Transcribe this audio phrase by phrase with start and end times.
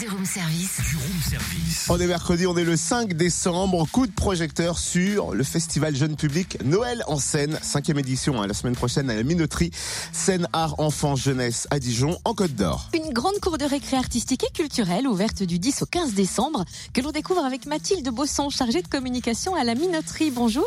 [0.00, 0.80] Du room service.
[0.88, 1.86] Du room service.
[1.90, 3.86] On est mercredi, on est le 5 décembre.
[3.92, 8.54] Coup de projecteur sur le festival jeune public Noël en scène, cinquième édition, hein, la
[8.54, 9.70] semaine prochaine à la Minoterie,
[10.12, 12.88] scène art enfant jeunesse à Dijon, en Côte d'Or.
[12.94, 16.64] Une grande cour de récré artistique et culturelle ouverte du 10 au 15 décembre
[16.94, 20.30] que l'on découvre avec Mathilde Bosson, chargée de communication à la Minoterie.
[20.30, 20.64] Bonjour.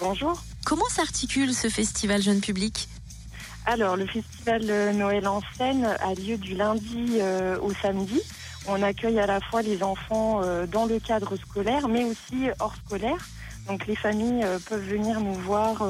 [0.00, 0.42] Bonjour.
[0.64, 2.88] Comment s'articule ce festival jeune public?
[3.64, 8.20] Alors, le festival euh, Noël en scène a lieu du lundi euh, au samedi.
[8.66, 12.74] On accueille à la fois les enfants euh, dans le cadre scolaire, mais aussi hors
[12.76, 13.28] scolaire.
[13.68, 15.88] Donc, les familles peuvent venir nous voir,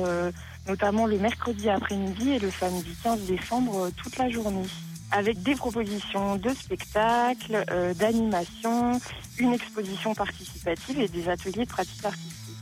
[0.69, 4.67] notamment le mercredi après-midi et le samedi 15 décembre, toute la journée.
[5.11, 8.99] Avec des propositions de spectacles, euh, d'animation,
[9.39, 12.57] une exposition participative et des ateliers de pratique artistique.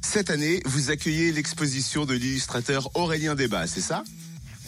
[0.00, 4.04] Cette année, vous accueillez l'exposition de l'illustrateur Aurélien Débat, c'est ça?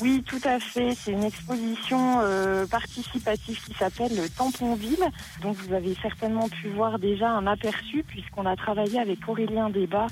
[0.01, 0.95] Oui, tout à fait.
[0.95, 5.05] C'est une exposition euh, participative qui s'appelle le Tamponville.
[5.43, 10.07] Donc vous avez certainement pu voir déjà un aperçu puisqu'on a travaillé avec Aurélien Débat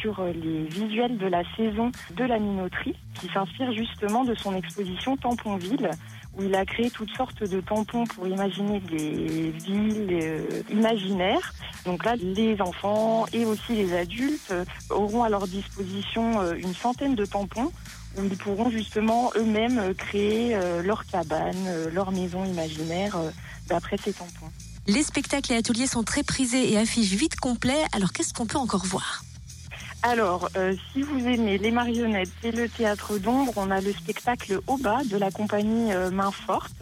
[0.00, 4.54] sur euh, les visuels de la saison de la minoterie qui s'inspire justement de son
[4.54, 5.90] exposition Tamponville
[6.36, 11.52] où il a créé toutes sortes de tampons pour imaginer des villes euh, imaginaires.
[11.84, 16.74] Donc là, les enfants et aussi les adultes euh, auront à leur disposition euh, une
[16.74, 17.72] centaine de tampons
[18.16, 23.16] où ils pourront justement eux-mêmes créer leur cabane, leur maison imaginaire
[23.68, 24.50] d'après ces tampons.
[24.88, 27.84] Les spectacles et ateliers sont très prisés et affichent vite complets.
[27.92, 29.22] Alors qu'est-ce qu'on peut encore voir?
[30.02, 34.60] Alors, euh, si vous aimez les marionnettes et le théâtre d'ombre, on a le spectacle
[34.66, 36.72] Au bas de la compagnie euh, Main Forte,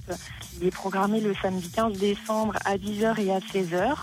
[0.52, 3.94] qui est programmé le samedi 15 décembre à 10h et à 16h.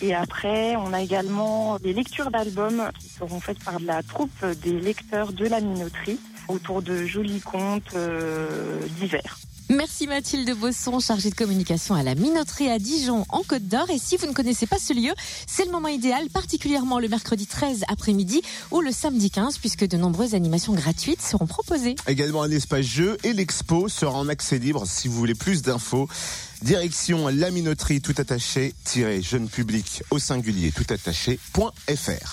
[0.00, 4.80] Et après, on a également des lectures d'albums qui seront faites par la troupe des
[4.80, 9.36] lecteurs de la minoterie autour de jolis contes euh, divers.
[9.72, 13.88] Merci Mathilde Bosson, chargée de communication à la Minoterie à Dijon en Côte d'Or.
[13.88, 15.14] Et si vous ne connaissez pas ce lieu,
[15.46, 19.96] c'est le moment idéal, particulièrement le mercredi 13 après-midi ou le samedi 15, puisque de
[19.96, 21.94] nombreuses animations gratuites seront proposées.
[22.06, 26.06] Également un espace jeu et l'expo sera en accès libre si vous voulez plus d'infos.
[26.60, 28.74] Direction la minoterie tout attaché,
[29.22, 32.28] jeune public au singulier tout attaché.fr.